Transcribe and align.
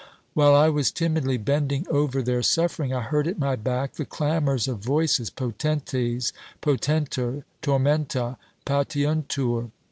While 0.33 0.55
I 0.55 0.67
was 0.69 0.89
timidly 0.89 1.37
bending 1.37 1.85
over 1.87 2.23
their 2.23 2.41
suffering, 2.41 2.91
I 2.91 3.01
heard 3.01 3.27
at 3.27 3.37
my 3.37 3.55
back 3.55 3.93
the 3.93 4.03
clamours 4.03 4.67
of 4.67 4.79
voices, 4.79 5.29
potentes 5.29 6.33
potenter 6.59 7.45
tormenta 7.61 8.37
patiuntur! 8.65 9.69